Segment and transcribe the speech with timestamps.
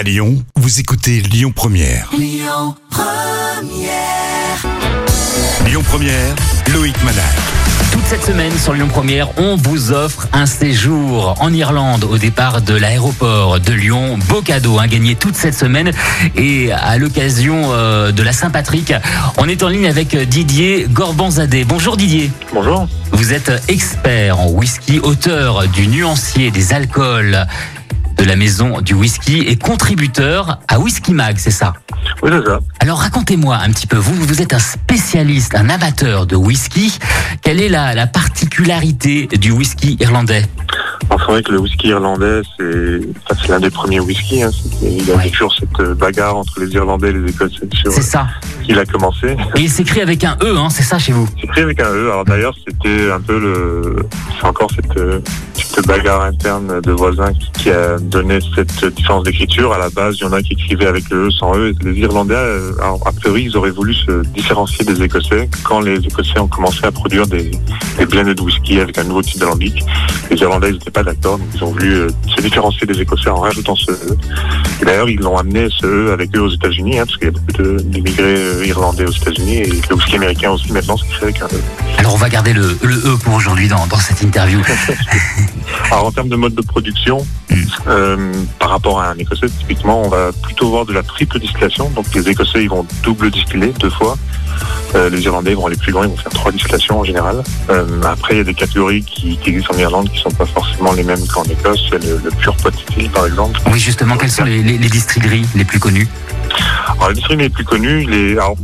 [0.00, 2.08] À Lyon, vous écoutez Lyon Première.
[2.16, 4.64] Lyon Première.
[5.66, 6.34] Lyon Première,
[6.72, 7.22] Loïc Manal.
[7.92, 12.62] Toute cette semaine sur Lyon Première, on vous offre un séjour en Irlande au départ
[12.62, 14.18] de l'aéroport de Lyon.
[14.26, 15.90] Beau cadeau hein, gagné toute cette semaine.
[16.34, 18.94] Et à l'occasion euh, de la Saint-Patrick,
[19.36, 21.64] on est en ligne avec Didier Gorbanzadeh.
[21.64, 22.30] Bonjour Didier.
[22.54, 22.88] Bonjour.
[23.12, 27.46] Vous êtes expert en whisky, auteur du nuancier des alcools
[28.20, 31.72] de la maison du whisky et contributeur à Whisky Mag, c'est ça
[32.22, 32.58] Oui, c'est ça.
[32.78, 36.98] Alors racontez-moi un petit peu, vous, vous êtes un spécialiste, un amateur de whisky.
[37.42, 40.44] Quelle est la, la particularité du whisky irlandais
[41.10, 44.42] c'est vrai que le whisky irlandais, c'est enfin, l'un des premiers whiskies.
[44.44, 44.50] Hein.
[44.82, 45.28] Il y a Ouais.
[45.30, 48.28] toujours cette euh, bagarre entre les Irlandais et les Écossais sur C'est ça.
[48.62, 49.36] qui il a commencé.
[49.56, 51.90] Et il s'écrit avec un E, hein, c'est ça chez vous C'est écrit avec un
[51.90, 52.10] E.
[52.12, 54.08] Alors d'ailleurs, c'était un peu le...
[54.40, 55.20] C'est encore cette, euh,
[55.74, 59.72] cette bagarre interne de voisins qui, qui a donné cette différence d'écriture.
[59.72, 61.72] À la base, il y en a qui écrivaient avec le E sans E.
[61.82, 62.72] Les Irlandais, euh,
[63.06, 66.90] a priori, ils auraient voulu se différencier des Écossais quand les Écossais ont commencé à
[66.92, 67.50] produire des,
[67.98, 69.84] des blended whisky avec un nouveau type d'alambic.
[70.30, 73.36] Les Irlandais n'étaient pas d'accord, donc ils ont voulu euh, se différencier des Écossais en
[73.40, 74.16] rajoutant ce E.
[74.82, 77.30] Et d'ailleurs, ils l'ont amené ce E avec eux aux États-Unis, hein, parce qu'il y
[77.30, 81.06] a beaucoup de- d'immigrés euh, irlandais aux États-Unis et le whisky américain aussi maintenant, c'est
[81.30, 81.60] écrit avec un E.
[81.98, 84.60] Alors on va garder le, le E pour aujourd'hui dans, dans cette interview.
[85.90, 87.26] Alors en termes de mode de production,
[87.86, 91.90] euh, par rapport à un Écossais, typiquement, on va plutôt voir de la triple distillation.
[91.90, 94.16] Donc les Écossais, ils vont double distiller deux fois.
[94.94, 97.42] Euh, les Irlandais vont aller plus loin, ils vont faire trois distillations en général.
[97.70, 100.46] Euh, après, il y a des catégories qui, qui existent en Irlande qui sont pas
[100.46, 101.80] forcément les mêmes qu'en Écosse.
[101.86, 102.72] Il y a le, le pure pot
[103.12, 103.60] par exemple.
[103.72, 106.08] Oui, justement, quelles sont les, les- les distilleries les plus connues?
[106.96, 108.32] Alors, les distilleries les plus connues, les...
[108.32, 108.54] Alors,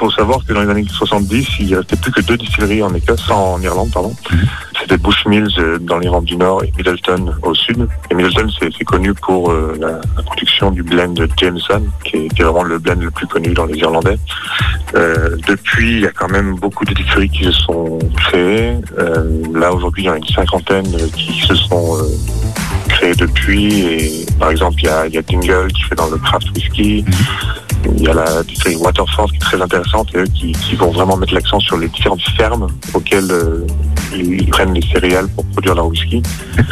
[0.00, 3.30] faut savoir que dans les années 70, il restait plus que deux distilleries en Écosse,
[3.30, 4.14] en Irlande, pardon.
[4.32, 4.38] Mhm.
[4.80, 7.86] C'était Bushmills euh, dans l'Irlande du Nord et Middleton au sud.
[8.10, 12.28] Et Middleton, c'est connu pour euh, la, la production du blend de Jameson, qui est,
[12.28, 14.16] qui est vraiment le blend le plus connu dans les Irlandais.
[14.94, 18.78] Euh, depuis, il y a quand même beaucoup de distilleries qui se sont créées.
[18.98, 21.98] Euh, là, aujourd'hui, il y en a une cinquantaine qui se sont
[22.88, 23.80] créées depuis.
[23.82, 26.48] Et par exemple, il y a, il y a Dingle qui fait dans le craft
[26.56, 27.04] whisky.
[27.84, 30.90] Il y a la distillerie Waterford qui est très intéressante et eux qui, qui vont
[30.90, 33.66] vraiment mettre l'accent sur les différentes fermes auxquelles euh,
[34.14, 36.22] ils prennent les céréales pour produire leur whisky.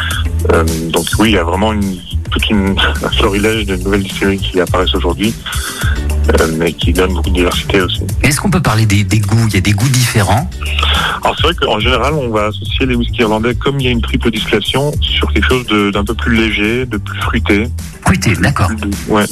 [0.53, 1.97] Euh, donc oui, il y a vraiment une,
[2.31, 5.33] toute une, un florilège de nouvelles distilleries qui apparaissent aujourd'hui,
[6.39, 8.03] euh, mais qui donnent beaucoup de diversité aussi.
[8.23, 9.47] Est-ce qu'on peut parler des, des goûts?
[9.49, 10.49] Il y a des goûts différents?
[11.23, 13.91] Alors c'est vrai qu'en général, on va associer les whiskies irlandais, comme il y a
[13.91, 17.67] une triple distillation, sur quelque chose d'un peu plus léger, de plus fruité.
[18.09, 18.69] Fruité, d'accord.
[19.07, 19.25] Ouais,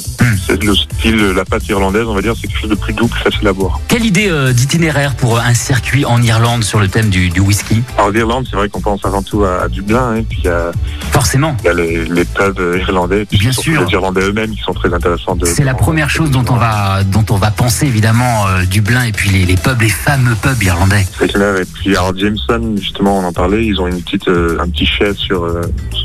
[0.46, 3.08] c'est le style, la pâte irlandaise, on va dire, c'est quelque chose de plus doux,
[3.08, 3.80] plus facile à boire.
[3.88, 7.82] Quelle idée euh, d'itinéraire pour un circuit en Irlande sur le thème du, du whisky?
[7.96, 10.70] Alors l'Irlande, c'est vrai qu'on pense avant tout à, à Dublin, hein, puis a,
[11.10, 11.56] Forcément.
[11.60, 13.84] il y a les, les pubs euh, irlandais, puis Bien sûr.
[13.84, 15.34] les Irlandais eux-mêmes qui sont très intéressants.
[15.34, 19.02] De, C'est la première chose dont on va, dont on va penser évidemment euh, Dublin
[19.02, 21.04] et puis les, les pubs, les fameux pubs irlandais.
[21.18, 21.56] C'est clair.
[21.56, 24.86] Et puis alors Jameson, justement, on en parlait, ils ont une petite, euh, un petit
[24.86, 25.62] chai sur euh,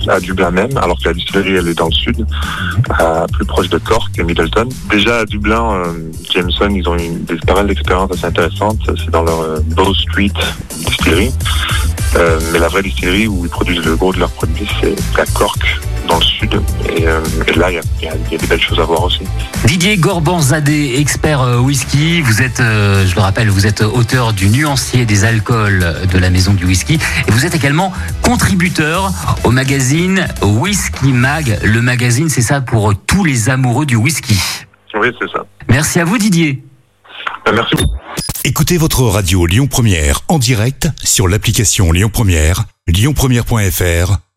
[0.08, 2.26] à Dublin même, alors que la distillerie elle est dans le sud,
[3.32, 4.70] plus proche de Cork et Middleton.
[4.90, 5.94] Déjà à Dublin, euh,
[6.32, 8.80] Jameson, ils ont une, des, pas mal d'expériences assez intéressantes.
[8.86, 10.32] C'est dans leur euh, Bow Street
[10.76, 11.32] distillerie.
[12.16, 15.26] Euh, mais la vraie distillerie où ils produisent le gros de leurs produits, c'est à
[15.34, 16.62] Cork, dans le sud.
[16.90, 19.22] Et, euh, et là, il y a, y y des belles choses à voir aussi.
[19.66, 22.22] Didier Gorbanzadeh, expert euh, whisky.
[22.22, 26.30] Vous êtes, euh, je le rappelle, vous êtes auteur du nuancier des alcools de la
[26.30, 27.00] maison du whisky.
[27.28, 27.92] Et vous êtes également
[28.22, 29.12] contributeur
[29.44, 31.60] au magazine Whisky Mag.
[31.64, 34.40] Le magazine, c'est ça pour tous les amoureux du whisky.
[34.96, 35.46] Oui, c'est ça.
[35.70, 36.64] Merci à vous, Didier.
[37.48, 37.96] Euh, merci beaucoup.
[38.46, 44.18] Écoutez votre radio Lyon Première en direct sur l'application Lyon Première, lyonpremière.fr